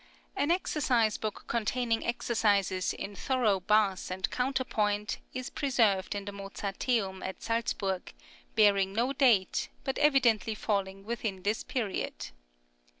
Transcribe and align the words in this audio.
An 0.35 0.49
exercise 0.49 1.15
book 1.19 1.43
containing 1.45 2.03
exercises 2.03 2.91
in 2.93 3.15
thorough 3.15 3.59
bass 3.59 4.09
and 4.09 4.31
counterpoint 4.31 5.19
is 5.31 5.51
preserved 5.51 6.15
in 6.15 6.25
the 6.25 6.31
Mozarteum 6.31 7.21
at 7.23 7.43
Salzburg, 7.43 8.11
bearing 8.55 8.93
no 8.93 9.13
date, 9.13 9.69
but 9.83 9.99
evidently 9.99 10.55
falling 10.55 11.05
within 11.05 11.43
this 11.43 11.63
period. 11.63 12.31